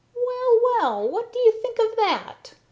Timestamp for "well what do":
0.79-1.37